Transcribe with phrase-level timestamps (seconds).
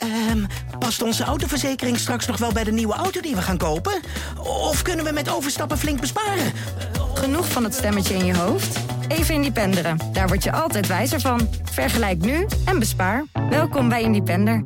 [0.00, 0.44] Ehm,
[0.78, 4.00] past onze autoverzekering straks nog wel bij de nieuwe auto die we gaan kopen?
[4.38, 6.52] Of kunnen we met overstappen flink besparen?
[7.14, 8.78] Genoeg van het stemmetje in je hoofd?
[9.08, 9.98] Even Independeren.
[10.12, 11.48] Daar word je altijd wijzer van.
[11.62, 13.24] Vergelijk nu en bespaar.
[13.50, 14.64] Welkom bij Independer.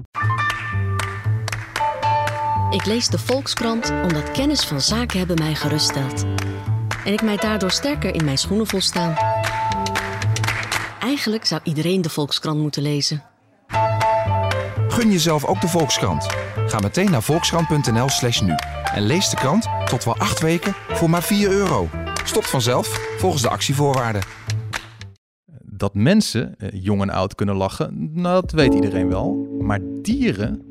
[2.71, 6.25] Ik lees de Volkskrant omdat kennis van zaken hebben mij geruststelt.
[7.05, 9.17] En ik mij daardoor sterker in mijn schoenen voel staan.
[11.01, 13.34] Eigenlijk zou iedereen de Volkskrant moeten lezen.
[14.95, 16.27] Gun jezelf ook de Volkskrant.
[16.67, 18.53] Ga meteen naar volkskrant.nl slash nu.
[18.95, 21.89] En lees de krant tot wel acht weken voor maar 4 euro.
[22.25, 22.87] Stopt vanzelf
[23.19, 24.23] volgens de actievoorwaarden.
[25.63, 29.57] Dat mensen, eh, jong en oud, kunnen lachen, nou, dat weet iedereen wel.
[29.61, 30.63] Maar dieren,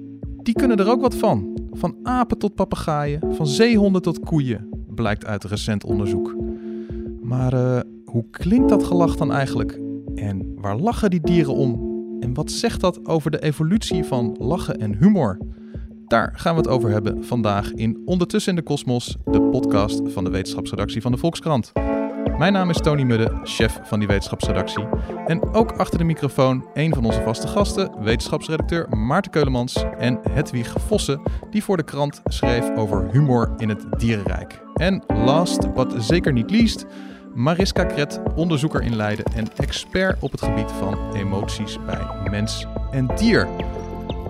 [0.44, 1.58] die kunnen er ook wat van.
[1.72, 6.36] Van apen tot papegaaien, van zeehonden tot koeien, blijkt uit recent onderzoek.
[7.22, 9.80] Maar eh, hoe klinkt dat gelach dan eigenlijk?
[10.16, 11.93] En waar lachen die dieren om?
[12.24, 15.38] En wat zegt dat over de evolutie van lachen en humor?
[16.08, 20.24] Daar gaan we het over hebben vandaag in Ondertussen in de Kosmos, de podcast van
[20.24, 21.72] de wetenschapsredactie van de Volkskrant.
[22.38, 24.86] Mijn naam is Tony Mudde, chef van die wetenschapsredactie.
[25.26, 30.74] En ook achter de microfoon een van onze vaste gasten, wetenschapsredacteur Maarten Keulemans en Hedwig
[30.78, 34.62] Vossen, die voor de krant schreef over humor in het dierenrijk.
[34.74, 36.86] En last but zeker niet least,
[37.36, 43.16] Mariska Kret, onderzoeker in Leiden en expert op het gebied van emoties bij mens en
[43.16, 43.48] dier.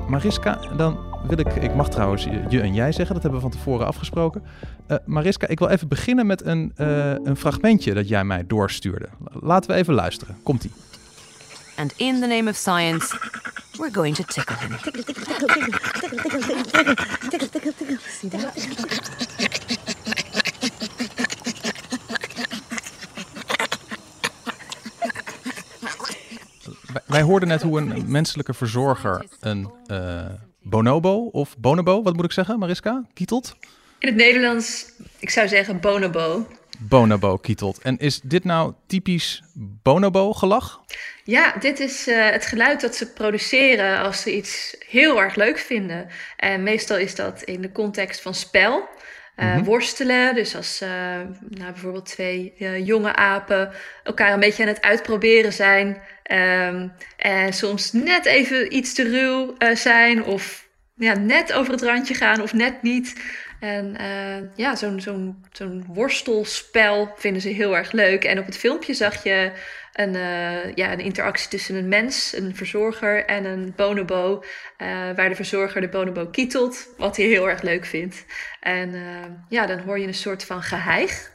[0.07, 3.57] Mariska, dan wil ik, ik mag trouwens je en jij zeggen, dat hebben we van
[3.57, 4.43] tevoren afgesproken.
[4.87, 9.09] Uh, Mariska, ik wil even beginnen met een, uh, een fragmentje dat jij mij doorstuurde.
[9.31, 10.37] Laten we even luisteren.
[10.43, 10.71] Komt-ie.
[11.75, 13.17] And in the name of science,
[13.77, 14.71] we're going to tickle him.
[18.19, 19.79] See that?
[27.13, 30.25] Wij hoorden net hoe een menselijke verzorger een uh,
[30.61, 33.55] bonobo of bonobo, wat moet ik zeggen, Mariska, kietelt?
[33.99, 36.47] In het Nederlands, ik zou zeggen bonobo.
[36.79, 37.79] Bonobo kietelt.
[37.81, 39.43] En is dit nou typisch
[39.83, 40.81] bonobo gelach?
[41.23, 45.57] Ja, dit is uh, het geluid dat ze produceren als ze iets heel erg leuk
[45.57, 46.07] vinden.
[46.37, 48.87] En meestal is dat in de context van spel.
[49.35, 49.63] Uh, mm-hmm.
[49.63, 50.89] Worstelen, dus als uh,
[51.49, 52.53] nou, bijvoorbeeld twee
[52.83, 53.71] jonge apen
[54.03, 56.01] elkaar een beetje aan het uitproberen zijn.
[56.31, 62.13] Um, en soms net even iets te ruw zijn, of ja, net over het randje
[62.13, 63.21] gaan, of net niet.
[63.59, 63.97] En
[64.55, 68.23] ja, zo'n zo'n zo'n worstelspel vinden ze heel erg leuk.
[68.23, 69.51] En op het filmpje zag je
[69.93, 74.43] een, uh, ja, een interactie tussen een mens, een verzorger en een bonobo.
[75.15, 78.25] Waar de verzorger de bonobo kietelt, wat hij heel erg leuk vindt.
[78.59, 78.95] En
[79.49, 81.31] ja, dan hoor je een soort van geheig.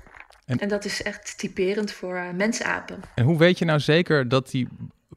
[0.49, 3.01] En, en dat is echt typerend voor mensapen.
[3.15, 4.69] En hoe weet je nou zeker dat die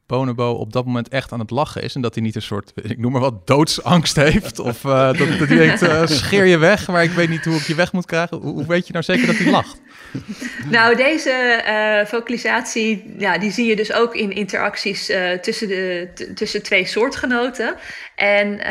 [0.06, 1.94] Bonobo op dat moment echt aan het lachen is.
[1.94, 4.58] En dat hij niet een soort, ik noem maar wat, doodsangst heeft.
[4.58, 7.56] Of uh, dat, dat hij denkt, uh, scheer je weg, maar ik weet niet hoe
[7.56, 8.36] ik je weg moet krijgen.
[8.36, 9.80] Hoe, hoe weet je nou zeker dat hij lacht?
[10.70, 16.62] Nou, deze uh, vocalisatie, ja, die zie je dus ook in interacties tussen, de, tussen
[16.62, 17.74] twee soortgenoten.
[18.14, 18.62] En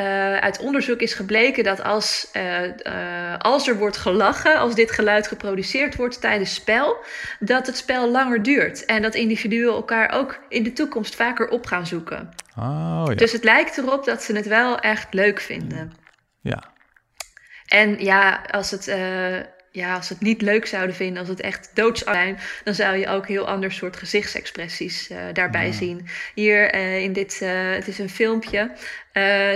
[0.41, 2.31] uit onderzoek is gebleken dat als,
[3.37, 6.97] als er wordt gelachen, als dit geluid geproduceerd wordt tijdens spel,
[7.39, 8.85] dat het spel langer duurt.
[8.85, 12.29] En dat individuen elkaar ook in de toekomst vaker op gaan zoeken.
[12.57, 13.15] Oh, ja.
[13.15, 15.93] Dus het lijkt erop dat ze het wel echt leuk vinden.
[16.41, 16.63] Ja.
[17.65, 19.37] En ja, als het, uh,
[19.71, 23.07] ja, als het niet leuk zouden vinden, als het echt doodsangst zijn, dan zou je
[23.07, 25.71] ook heel ander soort gezichtsexpressies uh, daarbij ja.
[25.71, 26.07] zien.
[26.35, 27.39] Hier uh, in dit,
[27.75, 28.71] het is een filmpje,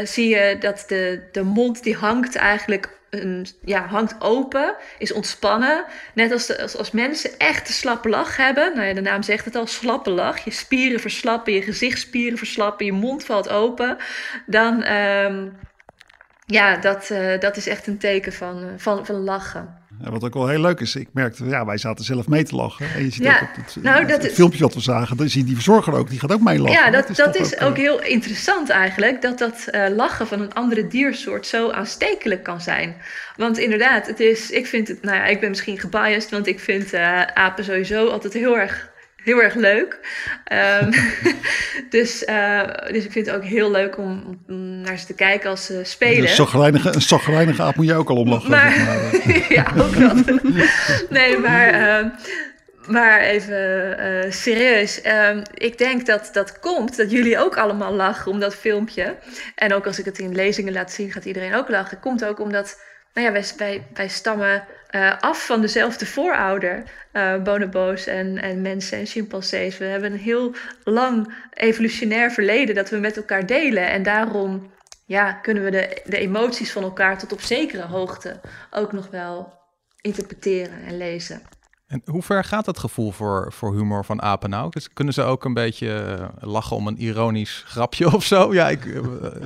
[0.04, 5.86] zie je dat de, de mond die hangt eigenlijk een, ja, hangt open, is ontspannen.
[6.14, 8.72] Net als, de, als, als mensen echt een slappe lach hebben.
[8.76, 10.44] Nou ja, de naam zegt het al, slappe lach.
[10.44, 13.98] Je spieren verslappen, je gezichtsspieren verslappen, je mond valt open.
[14.46, 15.58] Dan, um,
[16.46, 19.84] ja, dat, dat is echt een teken van, van, van lachen.
[20.04, 22.86] Wat ook wel heel leuk is, ik merkte, ja, wij zaten zelf mee te lachen.
[22.96, 25.18] En je ziet ja, ook op het, nou, het, dat het filmpje wat we zagen,
[25.18, 26.82] dan zie je die verzorger ook, die gaat ook mee lachen.
[26.82, 30.28] Ja, dat, dat is, dat is ook, ook, heel interessant eigenlijk, dat dat uh, lachen
[30.28, 32.96] van een andere diersoort zo aanstekelijk kan zijn.
[33.36, 36.60] Want inderdaad, het is, ik vind het, nou ja, ik ben misschien gebiased, want ik
[36.60, 38.94] vind uh, apen sowieso altijd heel erg
[39.26, 40.00] heel erg leuk.
[40.82, 40.90] Um,
[41.96, 45.50] dus, uh, dus ik vind het ook heel leuk om, om naar ze te kijken
[45.50, 46.30] als ze spelen.
[46.30, 48.50] Een zagrijnige, aap moet je ook al omlachen.
[48.50, 49.46] Maar, zeg maar.
[49.58, 50.42] ja, ook dat.
[51.10, 51.74] nee, maar...
[51.74, 52.10] Uh,
[52.88, 55.06] maar even uh, serieus.
[55.06, 59.16] Uh, ik denk dat dat komt, dat jullie ook allemaal lachen om dat filmpje.
[59.56, 62.00] En ook als ik het in lezingen laat zien, gaat iedereen ook lachen.
[62.00, 62.80] Komt ook omdat
[63.16, 66.84] nou ja, wij, wij, stammen uh, af van dezelfde voorouder,
[67.14, 69.78] uh, bonobo's en, en mensen en chimpansees.
[69.78, 73.90] We hebben een heel lang evolutionair verleden dat we met elkaar delen.
[73.90, 74.72] En daarom
[75.06, 78.40] ja, kunnen we de, de emoties van elkaar tot op zekere hoogte
[78.72, 79.54] ook nog wel
[80.02, 81.42] interpreteren en lezen.
[81.88, 84.70] En hoe ver gaat dat gevoel voor, voor humor van apen nou?
[84.70, 88.54] Dus kunnen ze ook een beetje eh, lachen om een ironisch grapje of zo?
[88.54, 89.02] Ja, ik, uh,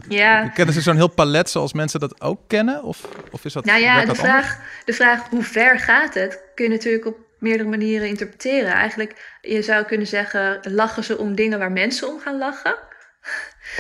[0.08, 0.48] ja.
[0.48, 2.84] kennen ze zo'n heel palet zoals mensen dat ook kennen?
[2.84, 6.66] Of, of is dat Nou ja, de vraag, de vraag hoe ver gaat het, kun
[6.66, 8.72] je natuurlijk op meerdere manieren interpreteren.
[8.72, 12.76] Eigenlijk, je zou kunnen zeggen, lachen ze om dingen waar mensen om gaan lachen?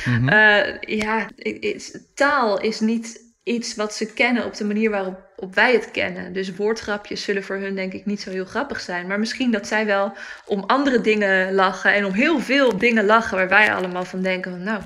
[0.05, 0.29] Mm -hmm.
[0.29, 1.27] uh, ja,
[2.13, 6.33] taal is niet iets wat ze kennen op de manier waarop op wij het kennen.
[6.33, 9.07] Dus woordgrapjes zullen voor hun denk ik niet zo heel grappig zijn.
[9.07, 10.13] Maar misschien dat zij wel
[10.45, 14.51] om andere dingen lachen en om heel veel dingen lachen waar wij allemaal van denken
[14.51, 14.81] van nou,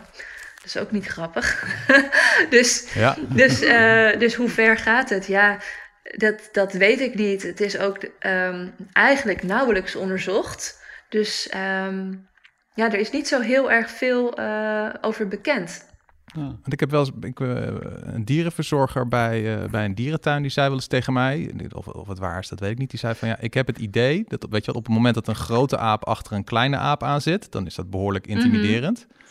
[0.55, 1.65] dat is ook niet grappig.
[2.50, 3.17] dus, ja.
[3.29, 5.25] dus, uh, dus hoe ver gaat het?
[5.25, 5.57] Ja,
[6.03, 7.44] dat, dat weet ik niet.
[7.44, 10.81] Het is ook um, eigenlijk nauwelijks onderzocht.
[11.09, 11.51] Dus
[11.85, 12.29] um,
[12.73, 15.85] ja, er is niet zo heel erg veel uh, over bekend.
[16.33, 16.41] Ja.
[16.41, 17.62] Want ik heb wel eens ik, uh,
[18.01, 20.41] een dierenverzorger bij, uh, bij een dierentuin.
[20.41, 22.89] Die zei wel eens tegen mij, of, of het waar is, dat weet ik niet.
[22.89, 25.27] Die zei van ja, ik heb het idee dat weet je, op het moment dat
[25.27, 29.00] een grote aap achter een kleine aap aan zit, dan is dat behoorlijk intimiderend.
[29.00, 29.21] Mm -hmm.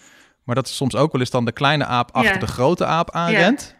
[0.44, 2.38] Maar dat is soms ook wel eens dan de kleine aap achter Ja.
[2.38, 3.76] de grote aap aanrent.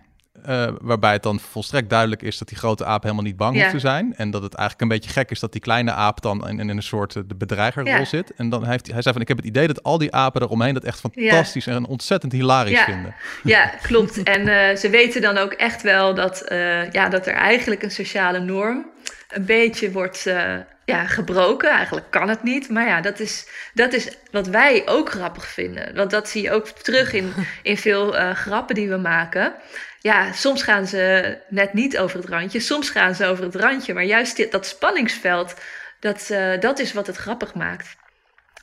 [0.48, 3.60] Uh, waarbij het dan volstrekt duidelijk is dat die grote aap helemaal niet bang Ja.
[3.60, 4.14] hoeft te zijn.
[4.16, 6.68] En dat het eigenlijk een beetje gek is dat die kleine aap dan in, in
[6.68, 8.04] een soort uh, de bedreigerrol Ja.
[8.04, 8.32] zit.
[8.36, 10.42] En dan heeft hij, hij zei van ik heb het idee dat al die apen
[10.42, 12.84] eromheen dat echt fantastisch en ontzettend hilarisch Ja.
[12.84, 13.14] vinden.
[13.42, 14.22] Ja, klopt.
[14.22, 17.90] En eh, ze weten dan ook echt wel dat, eh, ja, dat er eigenlijk een
[17.90, 18.86] sociale norm
[19.28, 20.54] een beetje wordt eh,
[20.84, 21.70] ja, gebroken.
[21.70, 22.68] Eigenlijk kan het niet.
[22.68, 25.94] Maar ja, dat is, dat is wat wij ook grappig vinden.
[25.94, 29.52] Want dat zie je ook terug in, in veel eh, grappen die we maken.
[30.02, 32.60] Ja, soms gaan ze net niet over het randje.
[32.60, 33.94] Soms gaan ze over het randje.
[33.94, 35.54] Maar juist dit, dat spanningsveld,
[36.00, 37.96] dat, eh, dat is wat het grappig maakt.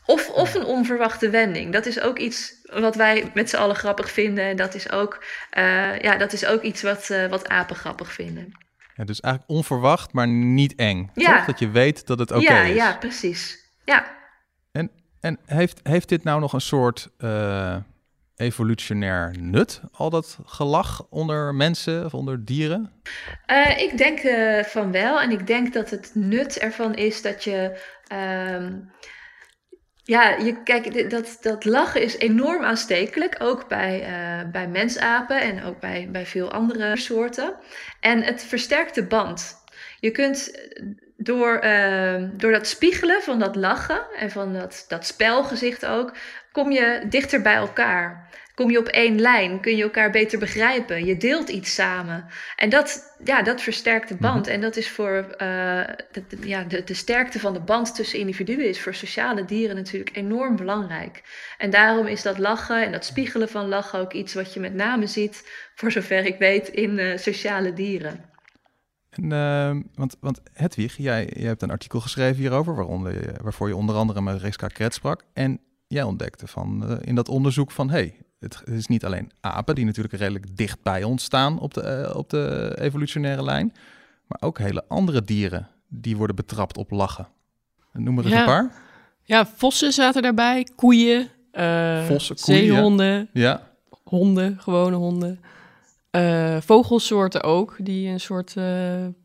[0.05, 1.73] Of, of een onverwachte wending.
[1.73, 4.43] Dat is ook iets wat wij met z'n allen grappig vinden.
[4.43, 8.13] En dat is ook, eh, ja, dat is ook iets wat, eh, wat apen grappig
[8.13, 8.51] vinden.
[8.95, 11.11] Ja, dus eigenlijk onverwacht, maar niet eng.
[11.13, 11.35] Ja.
[11.35, 11.45] Toch?
[11.45, 12.75] Dat je weet dat het oké ja, is.
[12.75, 13.57] ja, precies.
[13.85, 14.17] Ja.
[14.71, 17.09] En, en heeft, heeft dit nou nog een soort
[18.39, 22.91] evolutionair nut, al dat gelach onder mensen of onder dieren?
[23.45, 25.21] Eh, ik denk eh, van wel.
[25.21, 27.79] En ik denk dat het nut ervan is dat je.
[28.07, 28.73] ehm,
[30.03, 33.35] ja, je, kijk, dat, dat lachen is enorm aanstekelijk.
[33.39, 37.55] Ook bij, eh, bij mensapen en ook bij, bij veel andere soorten.
[37.99, 39.55] En het versterkt de band.
[39.99, 40.51] Je kunt
[41.17, 46.13] door, eh, door dat spiegelen van dat lachen en van dat, dat spelgezicht ook,
[46.59, 48.27] kom je dichter bij elkaar.
[48.55, 51.05] Kom je op één lijn, kun je elkaar beter begrijpen.
[51.05, 52.25] Je deelt iets samen.
[52.55, 54.47] En dat, ja, dat versterkt de band.
[54.47, 55.47] En dat is voor eh,
[56.11, 59.75] de, de- ja, de, de sterkte van de band tussen individuen is voor sociale dieren
[59.75, 61.23] natuurlijk enorm belangrijk.
[61.57, 64.73] En daarom is dat lachen en dat spiegelen van lachen ook iets wat je met
[64.73, 68.25] name ziet, voor zover ik weet, in eh, sociale dieren.
[69.09, 73.75] En, eh, want, want Hedwig, jij, jij hebt een artikel geschreven hierover, waaronder, waarvoor je
[73.75, 75.23] onder andere met Reska Kret sprak.
[75.33, 75.59] En
[75.89, 79.85] jij ontdekte van, eh, in dat onderzoek van, hey, het is niet alleen apen, die
[79.85, 83.73] natuurlijk redelijk dicht bij ons staan op de, eh, op de evolutionaire lijn,
[84.27, 87.27] maar ook hele andere dieren die worden betrapt op lachen.
[87.93, 88.39] Noem er eens Ja.
[88.39, 88.71] een paar.
[89.23, 93.67] Ja, vossen zaten daarbij, koeien, eh, Vossen, koeien, zeehonden, Ja,
[94.03, 95.39] honden, gewone honden.
[96.11, 98.63] Eh, vogelsoorten ook, die een soort eh,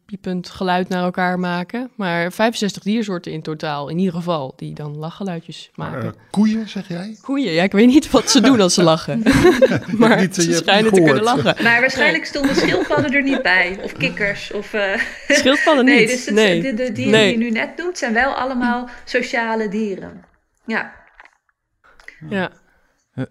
[0.06, 1.90] piepend geluid naar elkaar maken.
[1.96, 6.04] Maar 65 diersoorten in totaal, in ieder geval, die dan lachgeluidjes maken.
[6.04, 7.16] Eh, koeien, zeg jij?
[7.22, 9.22] Koeien, ja, ik weet niet wat ze doen als ze lachen.
[9.98, 11.62] maar niet, ze schijnen te kunnen lachen.
[11.62, 14.52] Maar waarschijnlijk stonden schildpadden er niet bij, of kikkers.
[14.52, 15.00] Of, eh,
[15.38, 16.08] Schildpadden nee, niet.
[16.08, 16.62] dus het, nee.
[16.62, 17.36] de, de dieren Nee.
[17.36, 20.24] die je nu net noemt zijn wel allemaal sociale dieren.
[20.66, 20.92] Ja,
[22.28, 22.50] Ja.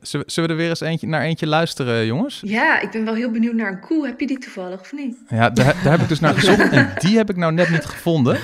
[0.01, 2.41] Zullen, we- er weer eens eentje, naar eentje luisteren, jongens?
[2.45, 4.05] ja, ik ben wel heel benieuwd naar een koe.
[4.05, 5.17] Heb je die toevallig of niet?
[5.29, 7.85] Ja, daar, daar heb ik dus naar gezocht en die heb ik nou net niet
[7.85, 8.39] gevonden.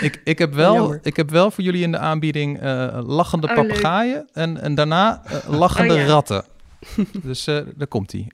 [0.00, 0.98] Ik, ik, heb, wel, Jammer.
[1.02, 5.22] ik heb wel voor jullie in de aanbieding eh, lachende Oh, papegaaien en, en daarna
[5.24, 6.06] eh, lachende Oh, ja.
[6.06, 6.44] ratten.
[7.22, 8.26] Dus eh, daar komt hij.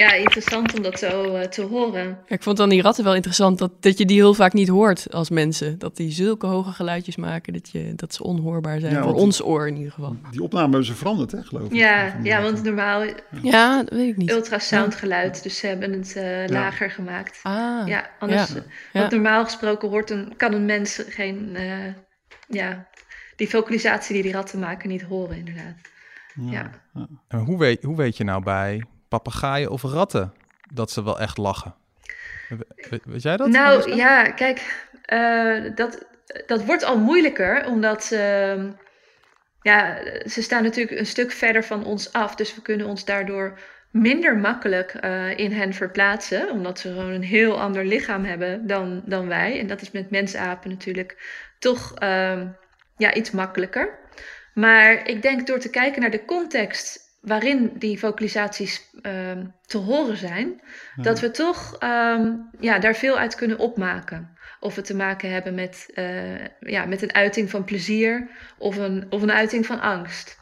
[0.00, 2.18] Ja, interessant om dat zo eh, te horen.
[2.26, 5.12] Ik vond dan die ratten wel interessant dat, dat je die heel vaak niet hoort
[5.12, 5.78] als mensen.
[5.78, 8.92] Dat die zulke hoge geluidjes maken dat, je, dat ze onhoorbaar zijn.
[8.92, 10.16] Ja, voor ons oor in ieder geval.
[10.30, 11.72] Die opname hebben ze veranderd, hè, geloof ik.
[11.72, 13.02] Ja, ja want normaal
[13.42, 14.30] Ja, dat weet ik niet.
[14.30, 17.40] ultrasoundgeluid, dus ze hebben het eh, lager gemaakt.
[17.42, 18.62] Ah, Ja, anders, ja.
[18.92, 19.00] Ja.
[19.00, 21.94] want normaal gesproken hoort een, kan een mens geen, eh,
[22.48, 22.88] ja,
[23.36, 25.74] die vocalisatie die die ratten maken niet horen inderdaad.
[26.34, 26.70] Ja.
[27.28, 30.32] En hoe, weet, hoe weet je nou bij papegaaien of ratten
[30.72, 31.74] dat ze wel echt lachen?
[32.48, 33.48] We- Weet jij dat?
[33.48, 36.04] Nou ja, kijk, eh, dat,
[36.46, 38.70] dat wordt al moeilijker, omdat ehm,
[39.62, 42.34] ja, ze staan natuurlijk een stuk verder van ons af.
[42.34, 43.58] Dus we kunnen ons daardoor
[43.90, 49.02] minder makkelijk eh, in hen verplaatsen, omdat ze gewoon een heel ander lichaam hebben dan,
[49.04, 49.58] dan wij.
[49.60, 51.16] En dat is met mensapen natuurlijk
[51.58, 52.46] toch ehm,
[52.96, 53.98] ja, iets makkelijker.
[54.54, 60.16] Maar ik denk door te kijken naar de context waarin die vocalisaties ehm, te horen
[60.16, 60.60] zijn,
[60.96, 64.38] dat we toch ehm, ja, daar veel uit kunnen opmaken.
[64.60, 69.06] Of we te maken hebben met, eh, ja, met een uiting van plezier of een,
[69.10, 70.38] of een uiting van angst.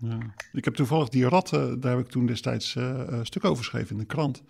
[0.00, 0.18] Ja.
[0.52, 3.90] Ik heb toevallig die ratten, daar heb ik toen destijds eh, een stuk over geschreven
[3.90, 4.42] in de krant.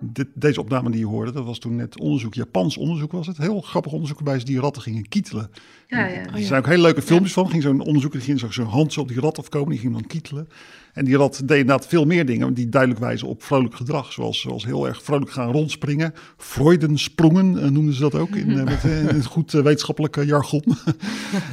[0.00, 3.36] Dit, deze opname die je hoorde, dat was toen net onderzoek, Japans onderzoek was het.
[3.36, 5.50] Heel grappig onderzoek waarbij ze die ratten gingen kietelen.
[5.90, 6.24] Ja, ja.
[6.34, 7.50] Er zijn ook hele leuke filmpjes van.
[7.50, 9.92] Ging zo'n onderzoeker, die ging zo- zo'n hand zo op die rat afkomen, die ging
[9.92, 10.48] dan kietelen.
[10.92, 14.12] En die rat deed inderdaad veel meer dingen die duidelijk wijzen op vrolijk gedrag.
[14.12, 16.14] Zoals, zoals heel erg vrolijk gaan rondspringen.
[16.36, 20.62] Freudensprongen eh, noemden ze dat ook in, eh, met, eh, in het goed wetenschappelijke jargon.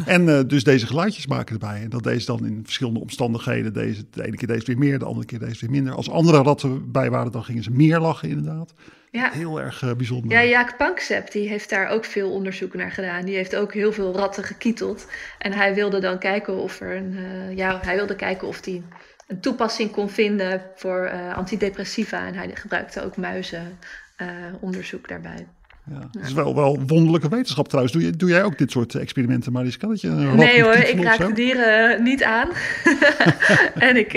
[0.06, 1.82] en eh, dus deze geluidjes maken erbij.
[1.82, 3.74] En dat deze dan in verschillende omstandigheden.
[3.74, 5.94] Deze, de ene keer deze weer meer, de andere keer deze weer minder.
[5.94, 8.74] Als andere ratten bij waren, dan gingen ze meer lachen inderdaad.
[9.16, 9.32] Ja.
[9.32, 10.32] Heel erg eh, bijzonder.
[10.32, 13.26] Ja, Jaak Panksepp die heeft daar ook veel onderzoek naar gedaan.
[13.26, 15.08] Die heeft ook heel veel ratten gekieteld.
[15.38, 18.82] En hij wilde dan kijken of er een, eh, ja, hij wilde kijken of hij
[19.28, 22.28] een toepassing kon vinden voor eh, antidepressiva.
[22.28, 23.78] En hij gebruikte ook muizen
[24.16, 24.28] eh,
[24.60, 25.48] onderzoek daarbij.
[25.90, 27.94] Ja, Het is wel, wel wonderlijke wetenschap trouwens.
[27.94, 29.88] Doe, je, doe jij ook dit soort experimenten, Mariska?
[29.88, 32.50] Dat je een rat Nee hoor, ik raak de dieren niet aan.
[33.90, 34.14] en ik,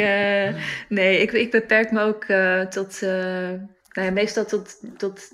[0.88, 2.24] nee, ik, ik beperk me ook
[2.70, 3.02] tot,
[3.88, 5.30] nou ja, meestal tot, tot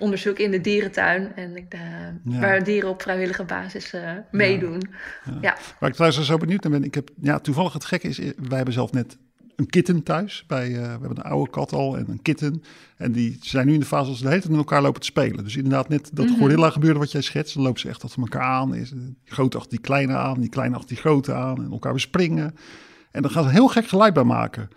[0.00, 1.32] onderzoek in de dierentuin.
[1.36, 1.80] En ik, eh,
[2.24, 2.40] Ja.
[2.40, 4.82] waar dieren op vrijwillige basis eh, meedoen.
[5.40, 5.56] Ja.
[5.80, 8.30] Waar ik trouwens zo benieuwd naar ben, ik heb, ja, toevallig het gekke is, eh,
[8.48, 9.18] wij hebben zelf net
[9.56, 10.44] een kitten thuis.
[10.46, 12.62] Bij, we hebben een oude kat al en een kitten.
[12.96, 15.00] En die zijn nu in de fase dat ze de hele tijd met elkaar lopen
[15.00, 15.44] te spelen.
[15.44, 16.38] Dus inderdaad net dat Mhm.
[16.38, 17.54] gorilla gebeurde wat jij schetst.
[17.54, 18.74] Dan lopen ze echt achter elkaar aan.
[18.74, 21.64] Is, die grote achter die kleine aan, die kleine achter die grote aan.
[21.64, 22.54] En elkaar bespringen.
[23.10, 24.68] En dan gaan ze heel gek geluid bij maken.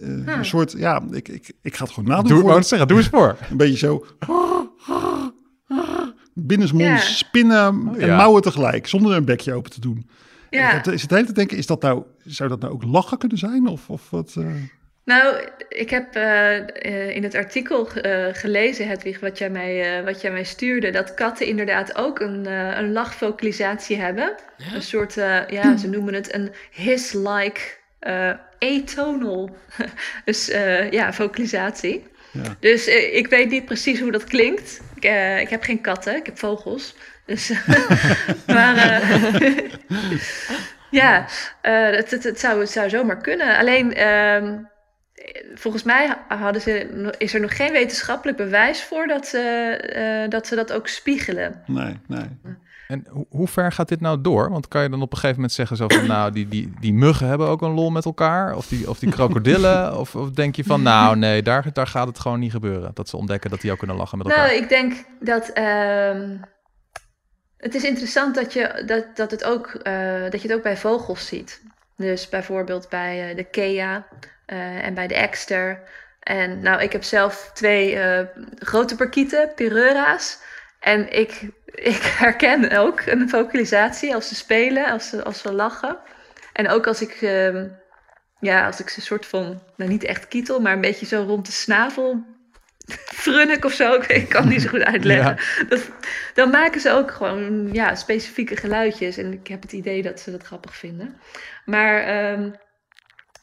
[0.00, 2.28] Eh, Een soort, ja, ik, ik, ik ga het gewoon nadoen.
[2.28, 3.36] Doe, voor het zeggen, doe eens voor.
[3.50, 4.06] Een beetje zo.
[6.34, 7.14] Binnensmonds Ja.
[7.14, 8.16] spinnen en ja.
[8.16, 10.10] mouwen tegelijk, zonder een bekje open te doen.
[10.50, 10.72] Ja.
[10.72, 13.38] Ik is het hele te denken, is dat nou, zou dat nou ook lachen kunnen
[13.38, 13.66] zijn?
[13.66, 14.34] Of, of wat?
[14.38, 14.46] eh?
[15.04, 15.36] Nou,
[15.68, 20.30] ik heb eh, in het artikel eh, gelezen, Hedwig, wat jij, mij, eh, wat jij
[20.32, 22.46] mij stuurde, dat katten inderdaad ook een,
[22.78, 24.34] een lachvocalisatie hebben.
[24.74, 27.60] Een soort, eh, ja, ze noemen het een hiss-like
[27.98, 28.30] eh,
[28.64, 29.56] atonal.
[30.24, 32.06] dus eh, ja, vocalisatie.
[32.30, 32.56] Ja.
[32.60, 34.80] Dus eh, ik weet niet precies hoe dat klinkt.
[34.94, 36.94] Ik, eh, ik heb geen katten, ik heb vogels.
[37.26, 37.52] Dus,
[38.46, 38.76] maar
[40.90, 41.26] ja,
[41.60, 43.56] het, het, het, zou, het zou zomaar kunnen.
[43.56, 44.58] Alleen, ehm,
[45.54, 50.54] volgens mij hadden ze, is er nog geen wetenschappelijk bewijs voor dat ze, dat, ze
[50.54, 51.62] dat ook spiegelen.
[51.66, 52.28] Nee, nee.
[52.88, 54.50] En hoe, hoe ver gaat dit nou door?
[54.50, 56.94] Want kan je dan op een gegeven moment zeggen zo van, nou, die, die, die
[56.94, 58.56] muggen hebben ook een lol met elkaar?
[58.56, 59.96] Of die, of die krokodillen?
[60.00, 62.90] of, of denk je van, nou nee, daar, daar gaat het gewoon niet gebeuren.
[62.94, 64.46] Dat ze ontdekken dat die ook kunnen lachen met elkaar.
[64.46, 65.48] Nou, ik denk dat.
[65.48, 66.36] ehm,
[67.64, 70.76] het is interessant dat je, dat, dat, het ook, eh, dat je het ook bij
[70.76, 71.62] vogels ziet.
[71.96, 74.06] Dus bijvoorbeeld bij eh, de Kea
[74.46, 75.82] eh, en bij de ekster.
[76.20, 77.98] En nou, ik heb zelf twee
[78.58, 80.38] grote parkieten, Pireura's.
[80.80, 85.98] En ik, ik herken ook een vocalisatie als ze spelen, als ze, als ze lachen.
[86.52, 87.68] En ook als ik, ehm,
[88.40, 91.46] ja, als ik ze soort van, nou niet echt kietel, maar een beetje zo rond
[91.46, 92.24] de snavel
[92.92, 93.94] frunnik of zo.
[94.08, 95.38] Ik, kan het niet zo goed uitleggen.
[95.68, 95.90] Dat,
[96.34, 99.16] dan maken ze ook gewoon ja, specifieke geluidjes.
[99.16, 101.20] En ik heb het idee dat ze dat grappig vinden.
[101.64, 102.50] Maar ehm,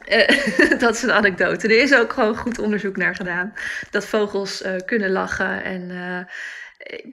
[0.05, 1.67] eh, dat is een anekdote.
[1.67, 3.53] Er is ook gewoon goed onderzoek naar gedaan.
[3.89, 5.63] Dat vogels eh, kunnen lachen.
[5.63, 6.33] En eh,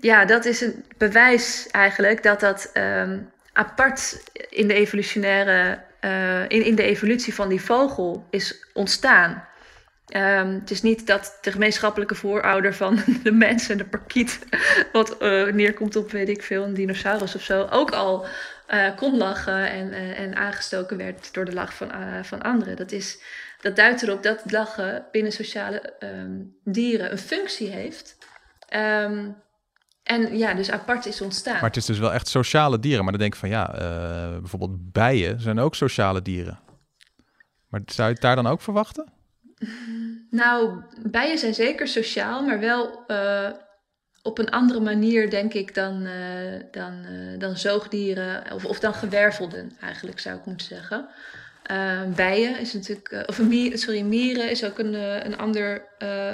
[0.00, 3.18] ja, dat is een bewijs eigenlijk dat dat ehm,
[3.52, 5.80] apart in de evolutionaire...
[6.00, 9.46] eh, in, in de evolutie van die vogel is ontstaan.
[10.06, 14.38] Ehm, het is niet dat de gemeenschappelijke voorouder van de mens en de parkiet,
[14.92, 18.26] wat eh, neerkomt op, weet ik veel, een dinosaurus of zo, ook al
[18.66, 21.90] eh, kon lachen en, en aangestoken werd door de lach van,
[22.24, 22.76] van anderen.
[22.76, 23.22] Dat, is,
[23.60, 28.16] dat duidt erop dat lachen binnen sociale ehm, dieren een functie heeft.
[28.68, 29.28] Ehm,
[30.08, 31.52] en ja, dus apart is ontstaan.
[31.52, 33.02] Maar het is dus wel echt sociale dieren.
[33.02, 36.58] Maar dan denk ik van ja, eh, bijvoorbeeld bijen zijn ook sociale dieren.
[37.68, 39.12] Maar zou je het daar dan ook verwachten?
[40.30, 43.50] Nou, bijen zijn zeker sociaal, maar wel eh,
[44.22, 47.06] op een andere manier, denk ik, dan, eh, dan,
[47.38, 51.08] dan zoogdieren of, of dan gewervelden, eigenlijk zou ik moeten zeggen.
[51.70, 55.86] Uh, bijen is natuurlijk, uh, of mier, sorry, mieren is ook een, uh, een ander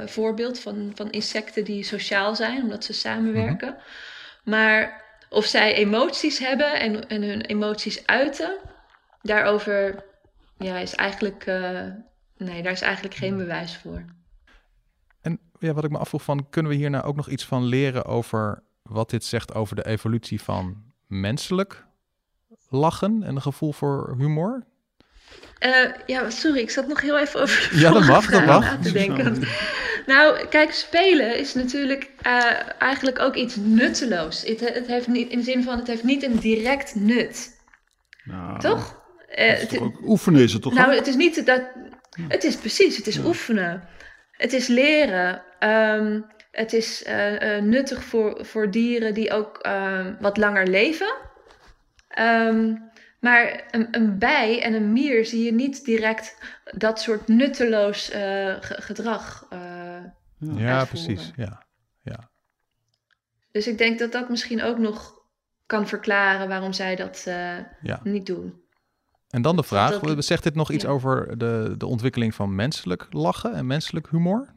[0.07, 3.69] voorbeeld van, van insecten die sociaal zijn, omdat ze samenwerken.
[3.69, 4.53] Mm -hmm.
[4.53, 8.57] Maar of zij emoties hebben en, en hun emoties uiten,
[9.23, 10.05] daarover
[10.59, 11.45] ja, is eigenlijk,
[12.37, 14.05] nee, daar is eigenlijk geen bewijs voor.
[15.21, 17.65] En ja, wat ik me afvroeg van, kunnen we hier nou ook nog iets van
[17.65, 21.87] leren over wat dit zegt over de evolutie van menselijk
[22.69, 24.65] lachen en een gevoel voor humor?
[25.61, 27.71] Uh, ja, sorry, ik zat nog heel even over.
[27.81, 28.79] Ja, dat mag, dat mag.
[28.83, 29.43] te denken.
[30.07, 32.43] nou, kijk, spelen is natuurlijk uh,
[32.79, 34.43] eigenlijk ook iets nutteloos.
[34.43, 37.51] Het, het, heeft niet, in de zin van, het heeft niet een direct nut.
[38.25, 39.03] Nou, toch?
[39.39, 40.75] Uh, ook oefenen is het toch?
[40.75, 41.63] Nou, het is niet dat.
[42.29, 43.25] Het is precies, het is ja.
[43.25, 43.89] oefenen.
[44.31, 45.43] Het is leren.
[45.61, 47.05] Um, het is
[47.61, 49.67] nuttig voor, voor dieren die ook
[50.21, 51.15] wat langer leven.
[52.19, 52.91] Um,
[53.25, 58.55] maar een, een, bij en een mier zie je niet direct dat soort nutteloos uh,
[58.61, 59.47] gedrag.
[59.53, 61.33] Uh, ja, precies.
[61.37, 61.67] Ja.
[62.03, 62.31] ja.
[63.51, 65.15] Dus ik denk dat dat misschien ook nog
[65.67, 68.01] kan verklaren waarom zij dat uh, ja.
[68.03, 68.63] niet doen.
[69.29, 70.91] En dan de vraag: dat, zegt dit nog iets ja.
[70.91, 74.55] over de, de ontwikkeling van menselijk lachen en menselijk humor?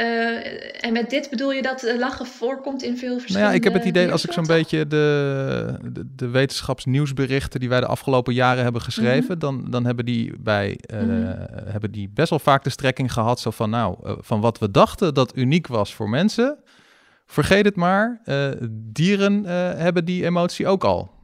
[0.00, 3.38] Uh, en met dit bedoel je dat lachen voorkomt in veel verschillende...
[3.38, 7.68] Nou ja, ik heb het idee als ik zo'n beetje de, de, de, wetenschapsnieuwsberichten die
[7.68, 9.38] wij de afgelopen jaren hebben geschreven, mm -hmm.
[9.38, 11.34] dan, dan hebben, die bij, uh, mm -hmm.
[11.64, 14.70] hebben die best wel vaak de strekking gehad zo van nou, uh, van wat we
[14.70, 16.58] dachten dat uniek was voor mensen,
[17.26, 18.20] vergeet het maar,
[18.70, 19.44] dieren
[19.78, 21.15] hebben die emotie ook al.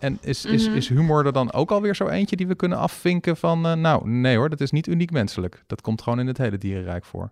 [0.00, 0.58] En is, mm -hmm.
[0.58, 3.66] is, is humor er dan ook alweer zo eentje die we kunnen afvinken van...
[3.66, 5.62] Uh, nou, nee hoor, dat is niet uniek menselijk.
[5.66, 7.30] Dat komt gewoon in het hele dierenrijk voor.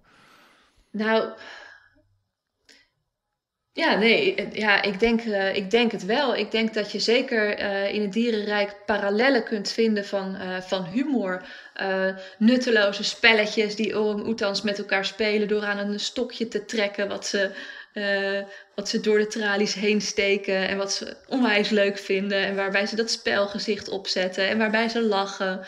[0.90, 1.32] Nou,
[3.72, 6.36] ja, nee, ja, ik, denk, uh, ik denk het wel.
[6.36, 11.42] Ik denk dat je zeker uh, in het dierenrijk parallellen kunt vinden van, van humor.
[12.38, 15.48] nutteloze spelletjes die orang-oetans met elkaar spelen...
[15.48, 17.50] door aan een stokje te trekken wat ze
[17.98, 18.42] uh,
[18.74, 22.38] wat ze door de tralies heen steken en wat ze onwijs leuk vinden.
[22.38, 25.66] En waarbij ze dat spelgezicht opzetten en waarbij ze lachen.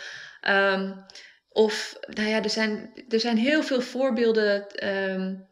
[0.49, 1.05] Um,
[1.49, 5.49] of, nou ja, er zijn, er zijn heel veel voorbeelden, um,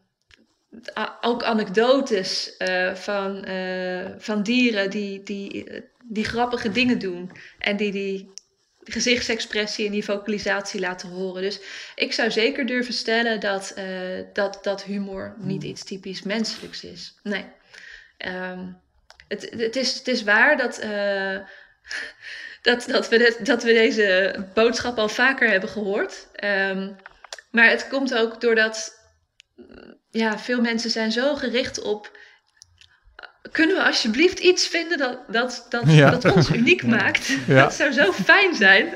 [1.21, 5.71] ook anekdotes uh, van, uh, van dieren die, die,
[6.05, 7.31] die grappige dingen doen.
[7.59, 8.31] En die, die
[8.83, 11.41] gezichtsexpressie en die vocalisatie laten horen.
[11.41, 11.59] Dus
[11.95, 17.15] ik zou zeker durven stellen dat, uh, dat, dat humor niet iets typisch menselijks is.
[17.23, 17.45] Nee.
[18.17, 18.81] Um,
[19.27, 21.37] het, het, is, het is waar dat, uh,
[22.61, 26.27] dat, dat, we de, dat we deze boodschap al vaker hebben gehoord.
[26.43, 26.95] Um,
[27.51, 28.99] maar het komt ook doordat
[30.11, 32.17] ja, veel mensen zijn zo gericht op
[33.51, 36.09] kunnen we alsjeblieft iets vinden dat, dat, dat, ja.
[36.09, 37.27] dat ons uniek maakt?
[37.27, 37.55] Ja.
[37.63, 38.93] Dat zou zo fijn zijn.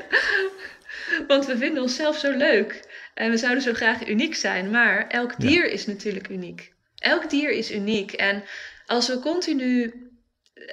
[1.26, 2.92] Want we vinden onszelf zo leuk.
[3.14, 4.70] En we zouden zo graag uniek zijn.
[4.70, 5.72] Maar elk dier ja.
[5.72, 6.72] is natuurlijk uniek.
[6.98, 8.12] Elk dier is uniek.
[8.12, 8.44] En
[8.86, 9.92] als we continu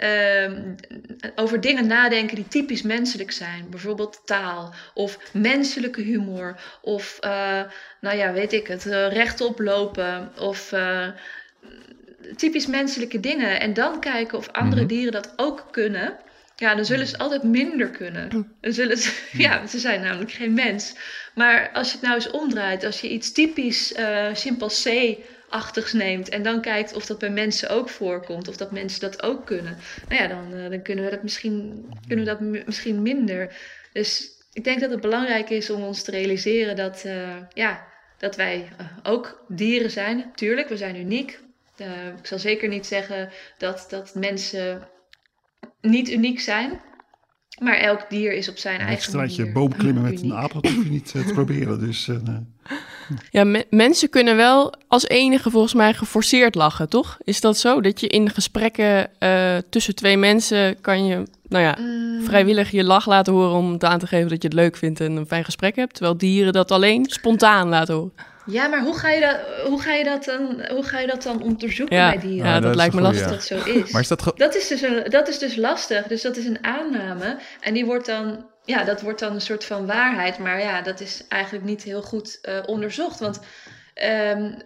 [0.03, 0.75] um,
[1.35, 7.61] over dingen nadenken die typisch menselijk zijn, bijvoorbeeld taal of menselijke humor, of uh,
[8.01, 10.71] nou ja, weet ik het, uh, rechtop lopen of.
[10.71, 11.07] Uh,
[12.35, 13.59] typisch menselijke dingen.
[13.59, 14.87] En dan kijken of andere mm-hmm.
[14.87, 16.17] dieren dat ook kunnen.
[16.55, 18.29] Ja, dan zullen ze altijd minder kunnen.
[18.61, 19.11] Dan zullen ze,
[19.45, 20.95] ja, ze zijn namelijk geen mens.
[21.35, 26.43] Maar als je het nou eens omdraait, als je iets typisch uh, chimpansee-achtigs neemt en
[26.43, 29.77] dan kijkt of dat bij mensen ook voorkomt, of dat mensen dat ook kunnen,
[30.09, 33.55] nou ja, dan, uh, dan kunnen we dat misschien, kunnen we dat misschien minder.
[33.93, 38.35] Dus ik denk dat het belangrijk is om ons te realiseren dat, uh, ja, dat
[38.35, 38.67] wij
[39.03, 40.31] ook dieren zijn.
[40.35, 41.39] Tuurlijk, we zijn uniek.
[41.81, 44.87] Uh, ik zal zeker niet zeggen dat, dat mensen
[45.81, 46.81] niet uniek zijn.
[47.59, 50.65] Maar elk dier is op zijn een eigen manier straatje boomklimmen met een aap, dat
[50.65, 51.79] hoef je niet uh, te proberen.
[51.79, 52.17] Dus, uh,
[53.29, 57.17] Ja, me mensen kunnen wel als enige volgens mij geforceerd lachen, toch?
[57.23, 57.81] Is dat zo?
[57.81, 59.09] Dat je in gesprekken
[59.69, 62.23] tussen twee mensen kan je nou ja, mm.
[62.23, 64.99] vrijwillig je lach laten horen om te aan te geven dat je het leuk vindt
[64.99, 65.93] en een fijn gesprek hebt.
[65.93, 68.13] Terwijl dieren dat alleen spontaan laten horen.
[68.45, 71.23] Ja, maar hoe ga je dat, hoe ga je dat, dan, hoe ga je dat
[71.23, 72.47] dan onderzoeken ja, bij dieren?
[72.47, 73.29] Ja, dat, dat lijkt me lastig.
[73.29, 73.91] Dat zo is.
[73.91, 76.07] Maar is dat, dat, is dus een, dat is dus lastig.
[76.07, 77.37] Dus dat is een aanname.
[77.59, 80.37] En die wordt dan, ja, dat wordt dan een soort van waarheid.
[80.37, 83.19] Maar ja, dat is eigenlijk niet heel goed uh, onderzocht.
[83.19, 83.39] Want
[84.35, 84.57] um,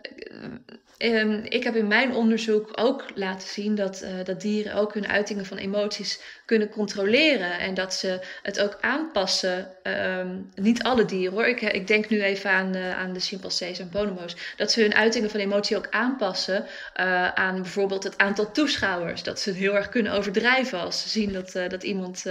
[0.97, 5.07] Ehm, ik heb in mijn onderzoek ook laten zien dat, uh, dat dieren ook hun
[5.07, 7.59] uitingen van emoties kunnen controleren.
[7.59, 9.83] En dat ze het ook aanpassen.
[9.83, 11.45] Ehm, niet alle dieren hoor.
[11.45, 14.35] Ik, ik denk nu even aan, uh, aan de chimpansees en bonobo's.
[14.57, 16.65] Dat ze hun uitingen van emotie ook aanpassen
[16.99, 19.23] uh, aan bijvoorbeeld het aantal toeschouwers.
[19.23, 22.25] Dat ze het heel erg kunnen overdrijven als ze zien dat, dat iemand,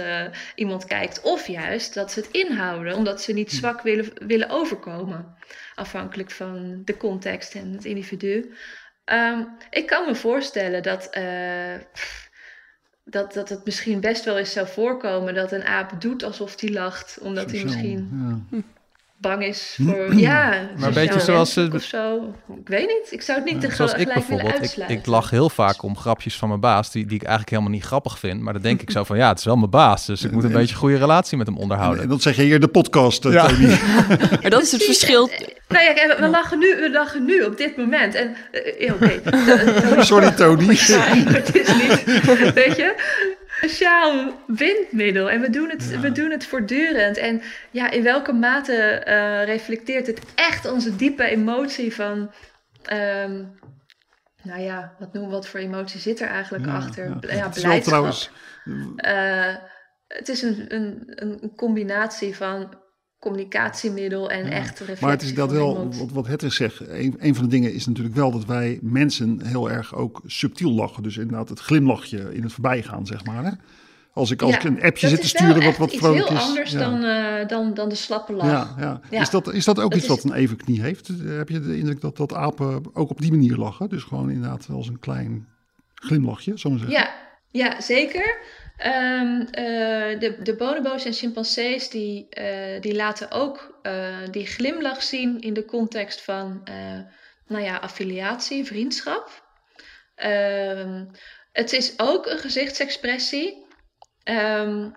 [0.55, 1.21] iemand kijkt.
[1.21, 5.35] Of juist dat ze het inhouden, omdat ze niet zwak willen, willen overkomen
[5.75, 8.53] afhankelijk van de context en het individu.
[9.05, 11.75] Um, ik kan me voorstellen dat, uh,
[13.03, 16.71] dat, dat het misschien best wel eens zou voorkomen dat een aap doet alsof hij
[16.71, 18.09] lacht, omdat hij misschien
[18.49, 18.63] ja
[19.27, 19.83] bang is hm?
[19.83, 22.33] voor, ja, maar een beetje zoals ze of zo.
[22.59, 23.07] Ik weet niet.
[23.11, 24.77] Ik zou het niet te zoals ik bijvoorbeeld.
[24.77, 27.71] Ik, ik, lach heel vaak om grapjes van mijn baas die, die ik eigenlijk helemaal
[27.71, 30.05] niet grappig vind, maar dan denk ik zo van ja, het is wel mijn baas,
[30.05, 32.03] dus ik moet een beetje een goede relatie met hem onderhouden.
[32.03, 33.47] En, dat zeg je hier de podcast, uh, ja.
[33.47, 33.67] Tony.
[34.41, 35.29] maar dat is het verschil.
[35.67, 38.15] Nou ja, we lachen nu, we lachen nu op dit moment.
[38.15, 38.35] En
[38.79, 38.93] uh.
[38.93, 39.21] Okay.
[40.11, 40.75] Sorry, Tony.
[40.75, 42.93] het is niet, weet je
[43.57, 45.29] speciaal windmiddel.
[45.29, 47.17] En we doen het, we doen het voortdurend.
[47.17, 47.41] En
[47.71, 52.31] ja, in welke mate uh, reflecteert het echt onze diepe emotie van.
[52.93, 53.59] Um,
[54.43, 57.05] nou ja, wat, noem, wat voor emotie zit er eigenlijk achter?
[57.05, 57.81] Ja, ja blijdschap.
[57.81, 58.31] Trouwens...
[58.95, 59.55] Uh,
[60.07, 62.83] het is een, een, een combinatie van
[63.25, 64.51] communicatiemiddel en ja.
[64.51, 65.05] echt reflectie.
[65.05, 67.73] Maar het is dat wel, wat, wat het is zegt, een, een, van de dingen
[67.73, 71.03] is natuurlijk wel dat wij mensen heel erg ook subtiel lachen.
[71.03, 73.43] Dus inderdaad het glimlachje in het voorbijgaan, zeg maar.
[73.43, 73.51] Hè?
[74.13, 76.29] Als ik, als ja, ik een appje zit te sturen wat, wat vrolijk is.
[76.29, 76.79] heel anders ja.
[76.79, 78.77] dan, uh, dan, dan de slappe lach.
[78.79, 79.21] Ja, ja.
[79.21, 80.15] Is, dat, is dat ook dat iets is...
[80.15, 81.07] wat een even knie heeft?
[81.23, 83.89] Heb je de indruk dat, dat apen ook op die manier lachen?
[83.89, 85.47] Dus gewoon inderdaad als een klein
[85.95, 86.97] glimlachje, zo maar zeggen.
[86.97, 87.13] Ja,
[87.51, 88.37] ja zeker.
[88.83, 95.03] Um, uh, de, de bonobo's en chimpansees die, uh, die laten ook uh, die glimlach
[95.03, 96.63] zien in de context van
[97.47, 99.43] nou ja, affiliatie, vriendschap.
[100.25, 101.11] Um,
[101.51, 103.65] het is ook een gezichtsexpressie.
[104.23, 104.95] Um,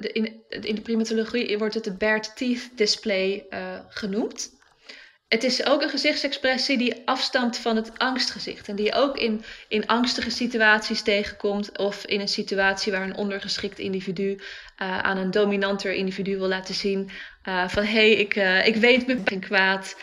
[0.00, 3.46] in, in de primatologie wordt het de Baird Teeth Display
[3.88, 4.55] genoemd.
[5.28, 8.68] Het is ook een gezichtsexpressie die afstamt van het angstgezicht.
[8.68, 11.78] En die je ook in, in angstige situaties tegenkomt.
[11.78, 16.74] Of in een situatie waar een ondergeschikt individu uh, aan een dominanter individu wil laten
[16.74, 17.10] zien.
[17.48, 19.96] Uh, van hé, hey, ik, uh, ik weet me geen kwaad.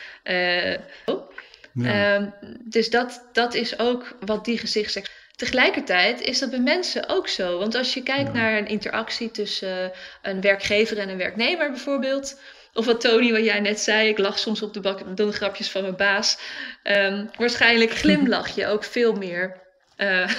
[1.06, 1.32] Oh.
[1.74, 2.16] Ja.
[2.16, 2.30] Ehm,
[2.64, 5.22] dus dat, dat is ook wat die gezichtsexpressie.
[5.36, 7.58] Tegelijkertijd is dat bij mensen ook zo.
[7.58, 8.34] Want als je kijkt ja.
[8.34, 12.40] naar een interactie tussen een werkgever en een werknemer bijvoorbeeld
[12.74, 15.72] of wat Tony, wat jij net zei, ik lach soms op de, bak, de grapjes
[15.72, 16.38] van mijn baas.
[16.84, 19.62] Um, waarschijnlijk glimlach je ook veel meer
[19.98, 20.30] uh,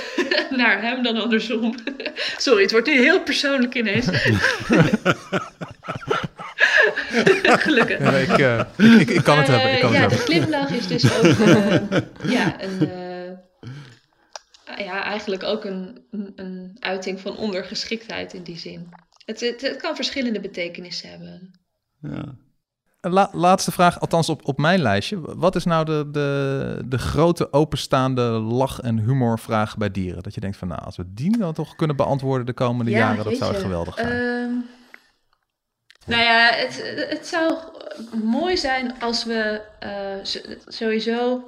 [0.60, 1.74] naar hem dan andersom.
[2.36, 4.06] Sorry, het wordt nu heel persoonlijk ineens.
[7.42, 7.98] Gelukkig.
[7.98, 9.72] Ja, ik, uh, ik, ik, kan het uh, hebben.
[9.72, 11.24] Ik kan ja, het de glimlach is dus ook
[12.22, 12.90] ja, een,
[14.76, 16.04] ja, eigenlijk ook een,
[16.36, 18.88] een uiting van ondergeschiktheid in die zin.
[19.24, 21.63] Het, het, het kan verschillende betekenissen hebben.
[22.10, 22.34] Ja.
[23.10, 25.20] La laatste vraag, althans op, op mijn lijstje.
[25.20, 30.22] Wat is nou de, de, de grote openstaande lach- en humorvraag bij dieren?
[30.22, 32.98] Dat je denkt van, nou, als we die dan toch kunnen beantwoorden de komende ja,
[32.98, 34.12] jaren, dat zou het geweldig zijn.
[34.12, 34.62] Uh,
[36.06, 37.54] nou ja, het, het zou
[38.22, 41.44] mooi zijn als we uh, sowieso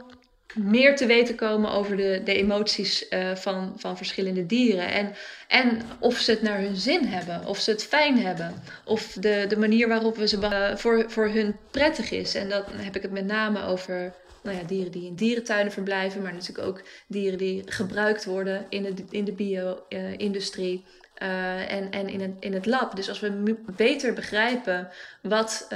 [0.57, 4.93] meer te weten komen over de, de emoties uh, van, van verschillende dieren.
[4.93, 5.15] En,
[5.49, 9.45] en of ze het naar hun zin hebben, of ze het fijn hebben, of de,
[9.49, 12.35] de manier waarop we ze uh, voor, voor hun prettig is.
[12.35, 16.23] En dan heb ik het met name over nou ja, dieren die in dierentuinen verblijven,
[16.23, 20.85] maar natuurlijk ook dieren die gebruikt worden in de, in de bio-industrie.
[21.23, 22.97] Uh, en en in, het, in het lab.
[22.97, 24.89] Dus als we beter begrijpen
[25.23, 25.67] wat,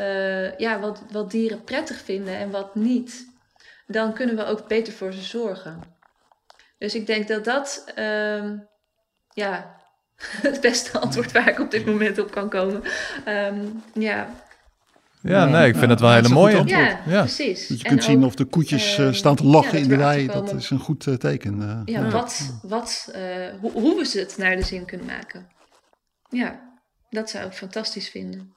[0.56, 3.29] ja, wat, wat dieren prettig vinden en wat niet,
[3.90, 5.80] dan kunnen we ook beter voor ze zorgen.
[6.78, 8.68] Dus ik denk dat dat um,
[9.32, 9.76] ja,
[10.48, 12.82] het beste antwoord waar ik op dit moment op kan komen.
[13.28, 14.28] Um, ja.
[15.22, 16.80] Ja, nee, ik vind ja, het wel een hele mooie antwoord.
[16.80, 17.66] Ja, ja, precies.
[17.66, 20.26] Dus je kunt zien of de koetjes uh, staan te lachen in de rij.
[20.26, 21.60] Dat is een goed uh, teken.
[21.60, 23.12] Uh, ja, wat, wat,
[23.60, 25.48] hoe, hoe we ze het naar de zin kunnen maken.
[26.28, 26.60] Ja,
[27.10, 28.54] dat zou ik fantastisch vinden.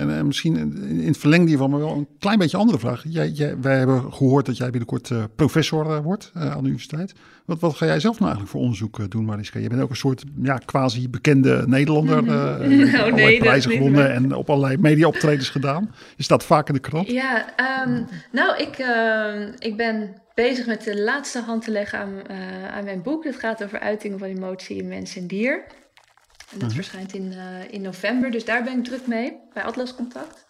[0.00, 0.56] En uh, misschien
[0.88, 3.04] in het verlengde hiervan, maar wel een klein beetje andere vraag.
[3.08, 7.14] Jij, jij, wij hebben gehoord dat jij binnenkort uh, professor uh, wordt aan de universiteit.
[7.44, 9.58] Wat, wat ga jij zelf nou eigenlijk voor onderzoek doen, Mariska?
[9.58, 12.22] Je bent ook een soort ja, quasi bekende Nederlander.
[12.28, 12.90] Mm -hmm.
[12.90, 15.94] nou, nee, prijzen gewonnen en op allerlei mediaoptredens gedaan.
[16.16, 17.10] Je staat vaak in de krant.
[17.10, 17.46] Ja,
[17.86, 22.28] um, nou, ik, ehm, ik ben bezig met de laatste hand te leggen aan,
[22.70, 23.24] aan mijn boek.
[23.24, 25.64] Het gaat over uitingen van emotie in mens en dier.
[26.52, 26.76] En dat mhm.
[26.76, 30.48] verschijnt in, uh, in november, dus daar ben ik druk mee, bij Atlas Contact.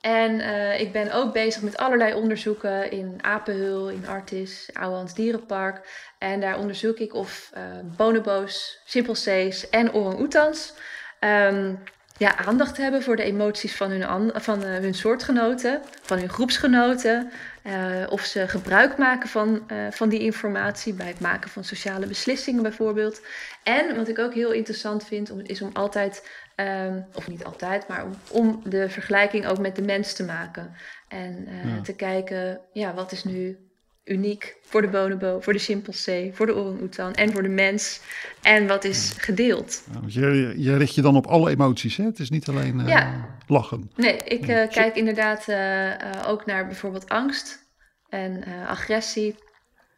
[0.00, 5.88] En uh, ik ben ook bezig met allerlei onderzoeken in Apenhul, in Artis, Ouwehans Dierenpark.
[6.18, 7.62] En daar onderzoek ik of uh,
[7.96, 10.74] bonobo's, simpelcees en orang-oetans
[11.20, 11.78] um,
[12.18, 17.30] ja, aandacht hebben voor de emoties van hun, van, uh, hun soortgenoten, van hun groepsgenoten.
[17.66, 22.06] Uh, of ze gebruik maken van, uh, van die informatie bij het maken van sociale
[22.06, 23.20] beslissingen bijvoorbeeld.
[23.62, 27.88] En wat ik ook heel interessant vind, om, is om altijd, um, of niet altijd,
[27.88, 30.74] maar om, om de vergelijking ook met de mens te maken.
[31.08, 31.80] En ja.
[31.82, 33.63] te kijken, ja, wat is nu
[34.04, 38.00] uniek voor de bonobo, voor de chimpansee, voor de orang-oetan en voor de mens.
[38.42, 39.84] En wat is gedeeld.
[40.06, 42.04] Ja, je, je richt je dan op alle emoties, hè?
[42.04, 43.28] Het is niet alleen uh, ja.
[43.46, 43.90] lachen.
[43.96, 45.90] Nee, ik uh, kijk inderdaad uh,
[46.26, 47.66] ook naar bijvoorbeeld angst
[48.08, 49.34] en agressie.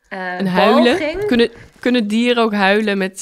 [0.08, 1.26] en huilen?
[1.26, 3.18] Kunnen, kunnen dieren ook huilen met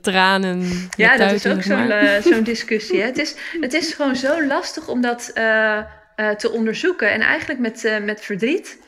[0.00, 0.62] tranen?
[0.96, 3.00] Ja, dat is ook zo'n zo'n discussie.
[3.00, 3.06] Hè?
[3.06, 5.30] Het, is, het is gewoon zo lastig om dat
[6.36, 7.12] te onderzoeken.
[7.12, 8.78] En eigenlijk met, met verdriet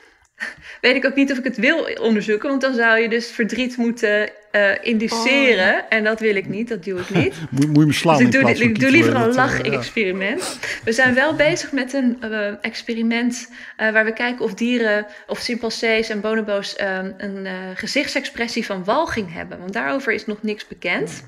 [0.81, 2.49] weet ik ook niet of ik het wil onderzoeken.
[2.49, 5.75] Want dan zou je dus verdriet moeten uh, indiceren.
[5.75, 5.85] Oh.
[5.89, 7.35] En dat wil ik niet, dat doe ik niet.
[7.51, 10.59] moet, moet je me slaan dus ik doe, ik doe liever een lach-experiment.
[10.85, 15.39] We zijn wel bezig met een uh, experiment uh, waar we kijken of dieren, of
[15.39, 16.75] chimpansees en bonobo's
[17.17, 19.59] een gezichtsexpressie van walging hebben.
[19.59, 21.23] Want daarover is nog niks bekend.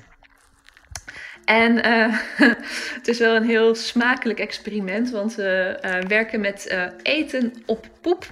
[1.45, 2.13] En uh,
[2.97, 8.25] het is wel een heel smakelijk experiment, want we uh, werken met eten op poep.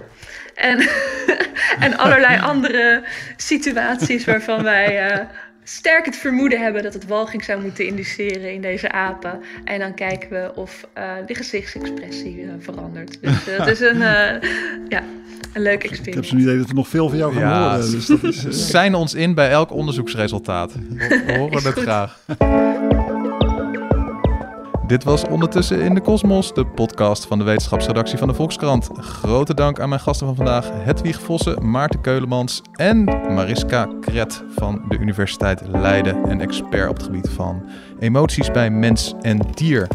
[0.54, 0.88] En,
[1.86, 3.02] en allerlei andere
[3.36, 5.26] situaties waarvan wij
[5.64, 9.40] sterk het vermoeden hebben dat het walging zou moeten indiceren in deze apen.
[9.64, 10.88] En dan kijken we of
[11.26, 13.22] de gezichtsexpressie verandert.
[13.22, 13.98] Dus het is een,
[14.94, 15.02] ja,
[15.52, 16.06] een leuk experiment.
[16.06, 17.90] Ik heb zo'n idee dat we nog veel van jou gaan ja, horen.
[17.90, 20.72] Dus dat is, Zijn ons in bij elk onderzoeksresultaat.
[21.26, 22.18] We horen het graag.
[24.86, 28.90] Dit was Ondertussen in de Kosmos, de podcast van de wetenschapsredactie van de Volkskrant.
[28.94, 34.82] Grote dank aan mijn gasten van vandaag, Hedwig Vossen, Maarten Keulemans en Mariska Kret van
[34.88, 37.68] de Universiteit Leiden en expert op het gebied van
[37.98, 39.88] emoties bij mens en dier.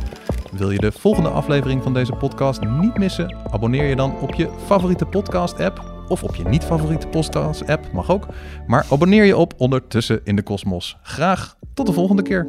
[0.52, 3.36] Wil je de volgende aflevering van deze podcast niet missen?
[3.52, 8.28] Abonneer je dan op je favoriete podcast-app of op je niet-favoriete podcast-app, mag ook.
[8.68, 10.98] Maar abonneer je op Ondertussen in de Kosmos.
[11.02, 12.48] Graag tot de volgende keer.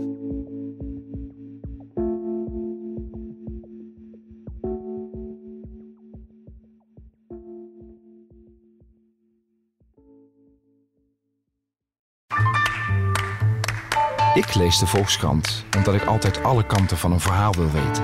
[14.58, 18.02] Lees de Volkskrant omdat ik altijd alle kanten van een verhaal wil weten.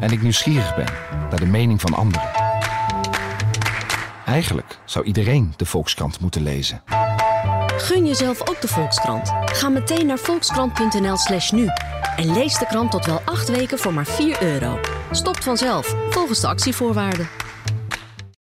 [0.00, 0.88] En ik nieuwsgierig ben
[1.30, 2.30] naar de mening van anderen.
[4.26, 6.82] Eigenlijk zou iedereen de Volkskrant moeten lezen.
[7.76, 9.32] Gun jezelf ook de Volkskrant.
[9.44, 11.68] Ga meteen naar volkskrant.nl/slash nu
[12.16, 14.80] en lees de krant tot wel acht weken voor maar 4 euro.
[15.10, 17.28] Stopt vanzelf, volgens de actievoorwaarden.